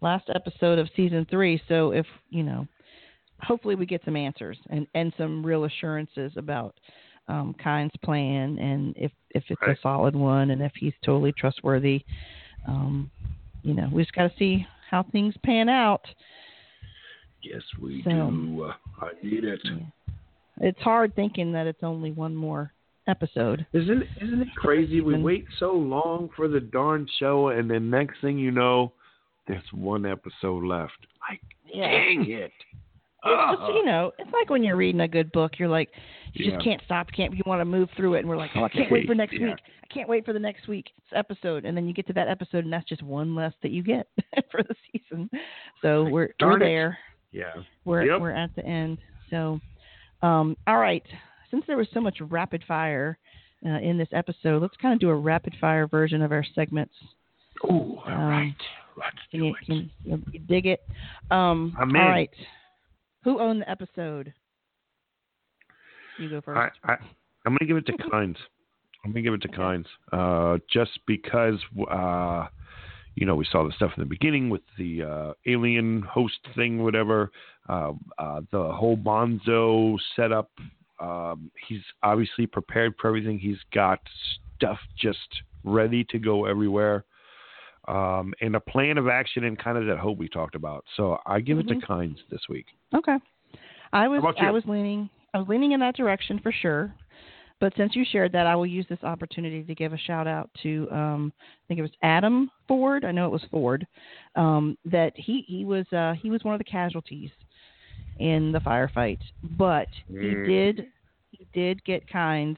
[0.00, 1.60] last episode of season three.
[1.68, 2.66] So if you know,
[3.42, 6.74] hopefully we get some answers and and some real assurances about
[7.28, 9.76] um, Kynes' plan and if if it's Right.
[9.76, 12.04] a solid one and if he's totally trustworthy.
[12.66, 13.10] Um,
[13.62, 16.06] you know, we just got to see how things pan out.
[17.42, 18.72] Yes, we So- do.
[19.00, 19.60] I need it.
[20.60, 22.72] It's hard thinking that it's only one more
[23.08, 23.66] episode.
[23.72, 25.00] Isn't isn't it crazy?
[25.00, 28.92] We wait so long for the darn show, and then next thing you know,
[29.48, 30.92] there's one episode left.
[31.28, 31.40] Like,
[31.72, 32.52] dang it!
[33.22, 33.72] It's just, uh-huh.
[33.74, 35.90] you know, it's like when you're reading a good book, you're like,
[36.34, 36.52] you Yeah.
[36.54, 38.68] just can't stop, can't you want to move through it, and we're like, oh, I
[38.70, 39.48] can't wait for next Yeah.
[39.48, 39.58] week.
[39.84, 42.64] I can't wait for the next week's episode, and then you get to that episode,
[42.64, 44.06] and that's just one less that you get
[44.50, 45.28] for the season.
[45.82, 46.60] So we're we're it.
[46.60, 46.98] there,
[47.32, 47.52] yeah.
[47.84, 48.20] we're Yep.
[48.20, 48.98] we're at the end.
[49.30, 49.60] So,
[50.22, 51.04] um, all right,
[51.50, 53.18] since there was so much rapid fire
[53.66, 56.94] uh, in this episode, let's kind of do a rapid fire version of our segments.
[57.64, 58.54] Oh, all Um, right.
[58.96, 59.66] Let's Can you, it.
[59.66, 59.90] can
[60.32, 60.80] you, dig it?
[61.30, 62.08] Um, I'm all in.
[62.08, 62.30] right,
[63.24, 64.32] who owned the episode?
[66.18, 66.72] You go first.
[66.84, 66.96] I, I,
[67.46, 68.36] I'm going to give it to Kynes.
[69.04, 69.86] I'm going to give it to Kynes.
[70.12, 71.54] Uh, just because,
[71.90, 72.46] uh,
[73.14, 76.82] you know, we saw the stuff in the beginning with the uh, alien host thing,
[76.82, 77.30] whatever.
[77.68, 80.50] Uh, uh, the whole Bonzo setup.
[80.98, 83.38] Um, he's obviously prepared for everything.
[83.38, 84.00] He's got
[84.56, 85.18] stuff just
[85.64, 87.04] ready to go everywhere.
[87.88, 90.84] Um, and a plan of action and kind of that hope we talked about.
[90.96, 91.80] So I give it Mhm.
[91.80, 92.66] to Kynes this week.
[92.94, 93.18] Okay.
[93.92, 94.22] I was?
[94.38, 96.92] I was leaning I was leaning in that direction for sure.
[97.60, 100.50] But since you shared that, I will use this opportunity to give a shout out
[100.62, 103.04] to um, I think it was Adam Ford.
[103.04, 103.86] I know it was Ford.
[104.34, 107.30] Um, that he he was uh, he was one of the casualties
[108.18, 109.18] in the firefight,
[109.58, 110.44] but he Mm.
[110.44, 110.86] did
[111.30, 112.56] he did get Kynes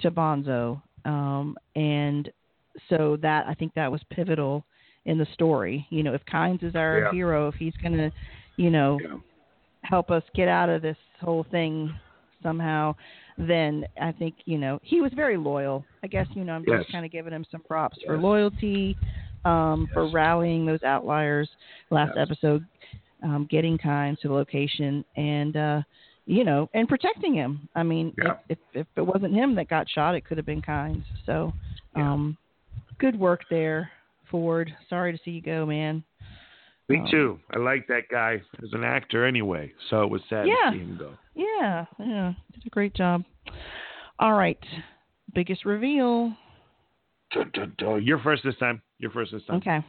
[0.00, 2.30] to Bonzo, um, and
[2.88, 4.64] so that I think that was pivotal
[5.04, 5.86] in the story.
[5.90, 7.10] You know, if Kynes is our Yeah.
[7.12, 8.10] hero, if he's gonna,
[8.56, 9.18] you know, Yeah.
[9.84, 11.94] help us get out of this whole thing
[12.44, 12.94] somehow,
[13.36, 15.84] then I think you know he was very loyal.
[16.04, 16.78] I guess you know I'm Yes.
[16.82, 18.96] just kind of giving him some props for loyalty,
[19.44, 21.48] um, for rallying those outliers
[21.90, 22.28] last Yes.
[22.28, 22.64] episode,
[23.24, 25.82] um, getting Kynes to the location, and uh,
[26.26, 27.68] you know, and protecting him.
[27.74, 28.34] I mean, Yeah.
[28.48, 31.04] if, if if it wasn't him that got shot, it could have been Kynes.
[31.26, 31.52] So,
[31.96, 32.12] Yeah.
[32.12, 32.36] um,
[32.98, 33.90] good work there,
[34.30, 34.72] Ford.
[34.88, 36.04] Sorry to see you go, man.
[36.88, 37.40] Me Um, too.
[37.50, 40.70] I like that guy as an actor anyway, so it was sad Yeah.
[40.70, 41.16] to see him go.
[41.34, 43.24] Yeah, yeah, did a great job.
[44.18, 44.62] All right,
[45.32, 46.36] biggest reveal.
[47.32, 48.02] Dun, dun, dun.
[48.02, 48.82] You're first this time.
[48.98, 49.56] You're first this time.
[49.56, 49.82] Okay,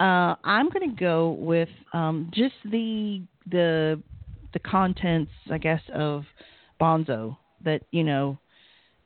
[0.00, 4.02] uh, I'm going to go with um, just the the
[4.52, 6.24] the contents, I guess, of
[6.80, 7.36] Bonzo.
[7.62, 8.38] That you know,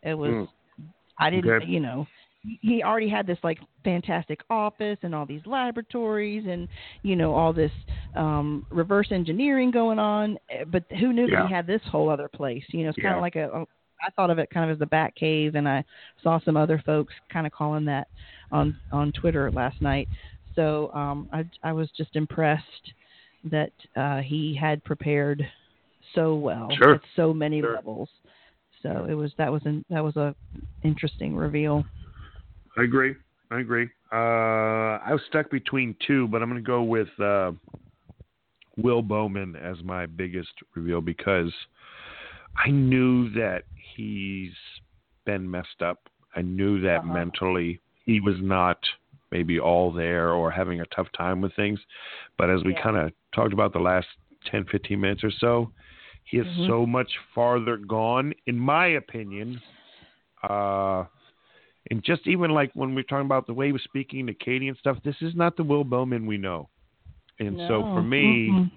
[0.02, 0.30] it was.
[0.30, 0.48] Mm.
[1.18, 1.66] I didn't, Okay.
[1.66, 2.06] you know,
[2.42, 6.68] he already had this like fantastic office and all these laboratories and
[7.02, 7.72] you know all this
[8.16, 12.28] um reverse engineering going on eh, but who knew that he had this whole other
[12.28, 12.64] place?
[12.68, 13.60] You know it's kind of like a, a
[14.02, 15.84] I thought of it kind of as the bat cave and I
[16.22, 18.08] saw some other folks kind of calling that
[18.50, 20.08] on on Twitter last night.
[20.54, 22.92] So um I I was just impressed
[23.50, 25.46] that uh he had prepared
[26.14, 26.94] so well Sure.
[26.94, 27.74] at so many Sure.
[27.74, 28.08] levels.
[28.82, 30.34] So it was that was an, that was a
[30.82, 31.84] interesting reveal
[32.76, 33.14] I agree.
[33.50, 33.88] I agree.
[34.12, 37.52] Uh, I was stuck between two, but I'm going to go with uh,
[38.76, 41.52] Will Bowman as my biggest reveal because
[42.64, 44.52] I knew that he's
[45.24, 46.08] been messed up.
[46.36, 47.12] I knew that Uh-huh.
[47.12, 48.78] mentally he was not
[49.30, 51.78] maybe all there or having a tough time with things.
[52.36, 52.82] But as we Yeah.
[52.82, 54.08] kind of talked about the last
[54.46, 55.72] 10, 15 minutes or so,
[56.24, 56.66] he is Mhm.
[56.66, 59.60] so much farther gone, in my opinion.
[60.42, 61.04] Uh,
[61.90, 64.68] and just even like when we're talking about the way he was speaking to Katie
[64.68, 66.68] and stuff, this is not the Will Bowman we know.
[67.40, 68.70] And so for me, Mm-mm.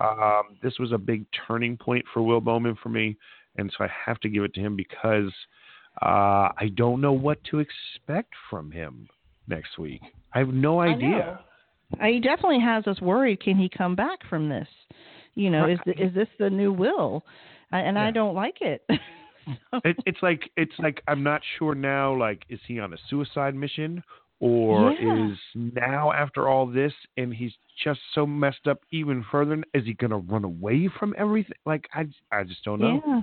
[0.00, 3.16] um, this was a big turning point for Will Bowman for me,
[3.56, 5.32] and so I have to give it to him because
[6.02, 9.06] uh, I don't know what to expect from him
[9.48, 10.00] next week.
[10.32, 11.40] I have no idea.
[11.98, 12.06] know.
[12.06, 13.40] He definitely has us worried.
[13.40, 14.68] Can he come back from this?
[15.34, 17.22] You know, is the, is this the new Will?
[17.70, 18.82] I, and I don't like it.
[19.84, 22.16] It, it's like it's like I'm not sure now.
[22.16, 24.02] Like, is he on a suicide mission,
[24.40, 25.30] or Yeah.
[25.30, 27.52] is now after all this, and he's
[27.84, 29.62] just so messed up even further?
[29.74, 31.56] Is he gonna run away from everything?
[31.64, 33.00] Like, I I just don't know.
[33.06, 33.22] Yeah,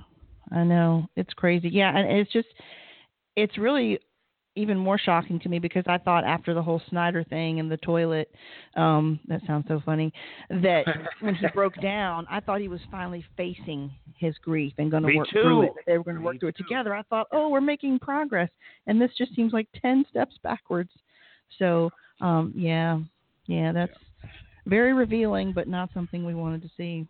[0.51, 1.69] I know it's crazy.
[1.69, 2.47] Yeah, and it's just
[3.35, 3.99] it's really
[4.55, 7.77] even more shocking to me because I thought after the whole Snyder thing and the
[7.77, 8.29] toilet,
[8.75, 10.13] um, that sounds so funny,
[10.49, 10.85] that
[11.21, 15.15] when he broke down, I thought he was finally facing his grief and going to
[15.15, 15.71] work through it.
[15.87, 16.63] They were going to Me work through it too.
[16.63, 16.93] together.
[16.93, 18.49] I thought, oh, we're making progress,
[18.87, 20.91] and this just seems like ten steps backwards.
[21.57, 21.89] So,
[22.21, 22.99] um, yeah,
[23.47, 23.93] yeah, that's
[24.65, 27.07] very revealing, but not something we wanted to see.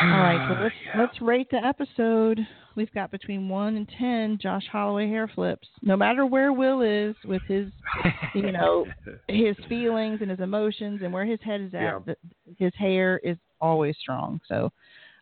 [0.00, 0.98] All right, so let's Yeah.
[1.00, 2.46] let's rate the episode.
[2.76, 5.68] We've got between one and ten Josh Holloway hair flips.
[5.82, 7.70] No matter where Will is with his
[8.34, 8.86] you know,
[9.28, 11.98] his feelings and his emotions and where his head is at, Yeah.
[12.04, 12.16] the,
[12.58, 14.40] his hair is always strong.
[14.48, 14.72] So,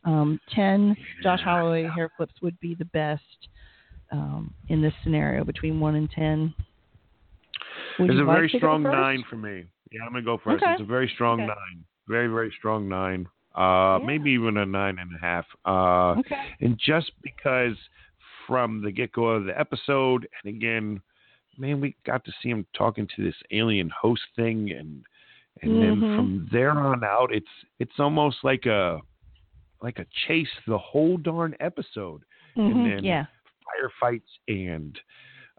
[0.04, 3.22] um, ten Josh Holloway hair flips would be the best
[4.10, 6.54] um, in this scenario between one and ten.
[7.98, 9.64] Would It's a like very strong nine for me.
[9.90, 10.62] Yeah, I'm gonna go first.
[10.62, 10.72] Okay.
[10.72, 11.48] It's a very strong Okay.
[11.48, 11.84] nine.
[12.08, 13.28] Very, very strong nine.
[13.54, 14.06] Uh, Yeah.
[14.06, 15.46] maybe even a nine and a half.
[15.64, 16.54] Uh, Okay.
[16.60, 17.76] and just because
[18.46, 21.00] from the get go of the episode, and again,
[21.58, 25.04] man, we got to see him talking to this alien host thing, and
[25.60, 26.16] and then Mhm.
[26.16, 29.00] from there on out, it's it's almost like a
[29.82, 32.22] like a chase the whole darn episode
[32.56, 33.26] Mhm, then- yeah.
[33.66, 35.00] firefights and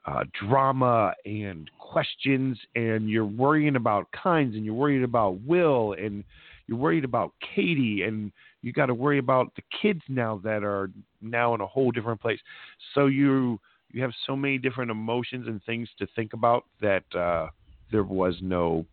[0.06, 6.24] uh, drama and questions, and you're worrying about Kynes, and you're worried about Will, and
[6.68, 10.90] you're worried about Katie, and you got to worry about the kids now that are
[11.22, 12.40] now in a whole different place.
[12.94, 13.60] So you
[13.92, 17.48] you have so many different emotions and things to think about that uh,
[17.92, 18.86] there was no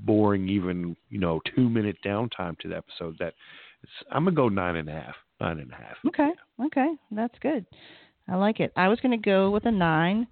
[0.00, 3.16] boring, even you know, two minute downtime to the episode.
[3.18, 3.34] That
[3.82, 5.96] it's, I'm gonna go nine and a half, nine and a half.
[6.08, 6.30] Okay.
[6.66, 6.94] Okay.
[7.10, 7.64] That's good.
[8.28, 8.72] I like it.
[8.76, 10.26] I was to go with a nine.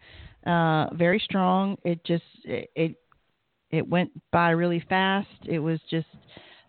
[0.46, 1.76] Uh, very strong.
[1.85, 2.96] It just it, it
[3.70, 5.29] it went by really fast.
[5.46, 6.07] It was just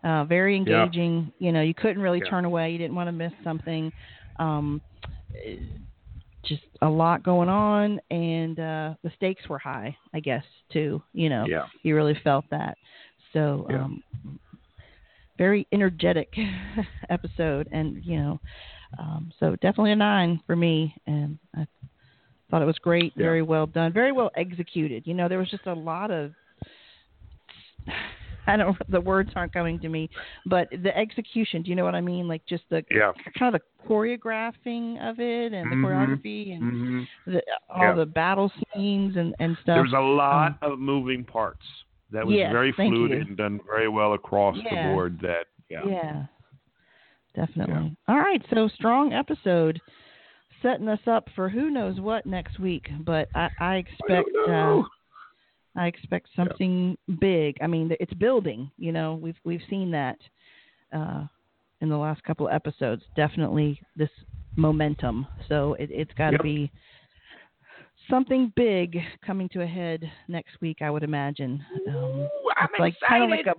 [0.04, 1.32] Uh, very engaging.
[1.38, 1.46] Yeah.
[1.46, 2.30] You know, you couldn't really Yeah.
[2.30, 2.70] turn away.
[2.72, 3.92] You didn't want to miss something.
[4.38, 4.80] Um,
[6.44, 9.96] just a lot going on, and uh, the stakes were high.
[10.12, 11.02] I guess too.
[11.12, 11.66] You know, Yeah.
[11.82, 12.76] you really felt that.
[13.32, 13.84] So, Yeah.
[13.84, 14.02] um,
[15.38, 16.32] very energetic
[17.10, 18.40] episode, and you know,
[18.98, 20.94] um, so definitely a nine for me.
[21.06, 21.66] And I
[22.50, 25.06] thought it was great, very well done, very well executed.
[25.06, 26.32] You know, there was just a lot of
[28.46, 30.10] I don't the words aren't coming to me,
[30.46, 31.62] but the execution.
[31.62, 32.26] Do you know what I mean?
[32.28, 33.12] Like just the Yeah.
[33.38, 35.84] kind of the choreographing of it and the Mhm.
[35.84, 37.92] choreography and hmm the, all Yeah.
[37.94, 39.74] the battle scenes and and stuff.
[39.76, 41.64] There was a lot of moving parts.
[42.10, 44.70] That was Um, Yes, very fluid and done very well across Yeah.
[44.70, 45.18] the board.
[45.20, 45.84] That yeah.
[45.86, 46.22] Yeah.
[47.34, 47.96] Definitely.
[48.08, 49.80] All right, so strong episode
[50.60, 54.50] setting us up for who knows what next week, but I, I I expect don't
[54.50, 54.82] uh.
[55.76, 57.56] I expect something big.
[57.62, 59.14] I mean, it's building, you know.
[59.14, 60.18] We've we've seen that
[60.92, 61.24] uh
[61.80, 63.02] in the last couple of episodes.
[63.16, 64.10] Definitely this
[64.56, 65.26] momentum.
[65.48, 66.42] So it it's got to Yep.
[66.42, 66.70] be
[68.10, 71.64] something big coming to a head next week, I would imagine.
[71.88, 73.54] Um, Ooh, it's like kind of like a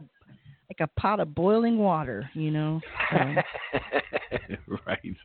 [0.69, 2.81] like a pot of boiling water, you know.
[3.11, 3.35] So,
[4.87, 5.15] right.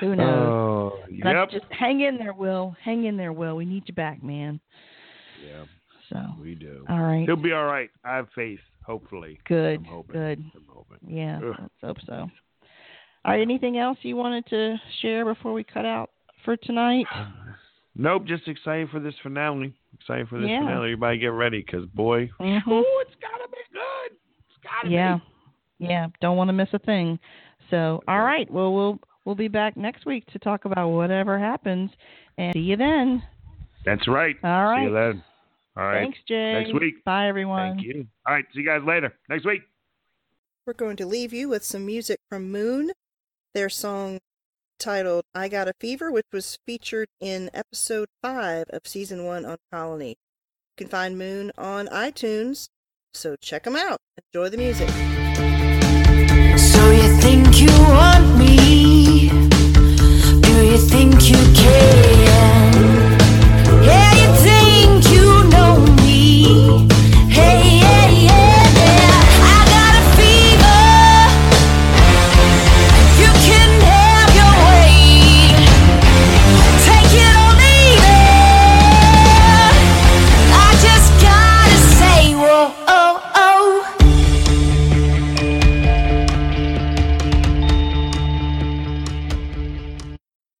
[0.00, 0.52] Who knows?
[0.52, 1.50] Oh, yep.
[1.50, 2.76] just hang in there, Will.
[2.82, 3.56] Hang in there, Will.
[3.56, 4.60] We need you back, man.
[5.44, 5.64] Yeah,
[6.10, 6.84] So, we do.
[6.88, 7.90] all right, He'll be all right.
[8.04, 8.60] I have faith.
[8.84, 9.38] Hopefully.
[9.46, 10.12] good, I'm hoping.
[10.14, 10.38] good.
[10.56, 10.98] I'm hoping.
[11.06, 11.54] Yeah, Ugh.
[11.60, 12.30] let's hope so.
[13.24, 16.10] All right, anything else you wanted to share before we cut out
[16.44, 17.06] for tonight?
[18.00, 19.74] Nope, just excited for this finale.
[20.00, 20.60] Excited for this Yeah.
[20.60, 20.84] finale.
[20.92, 22.62] Everybody get ready, because boy, Mhm.
[22.68, 24.12] oh, it's gotta be good.
[24.48, 25.22] It's gotta Yeah, be.
[25.78, 25.88] yeah.
[25.90, 26.06] Yeah.
[26.20, 27.18] Don't want to miss a thing.
[27.70, 28.48] So, all right.
[28.52, 31.90] Well, we'll we'll be back next week to talk about whatever happens,
[32.36, 33.20] and see you then.
[33.84, 34.36] That's right.
[34.44, 34.78] All right.
[34.78, 35.24] See you then.
[35.78, 36.02] All right.
[36.02, 36.54] Thanks, Jay.
[36.54, 37.04] Next week.
[37.04, 37.76] Bye, everyone.
[37.76, 38.08] Thank you.
[38.26, 38.44] All right.
[38.52, 39.14] See you guys later.
[39.28, 39.62] Next week.
[40.66, 42.90] We're going to leave you with some music from Moon,
[43.54, 44.18] their song
[44.78, 49.56] titled I Got a Fever, which was featured in episode 5 of season 1 on
[49.72, 50.10] Colony.
[50.10, 52.68] You can find Moon on iTunes,
[53.14, 53.98] so check them out.
[54.34, 54.88] Enjoy the music.
[56.58, 59.28] So you think you want me?
[60.40, 61.97] Do you think you care?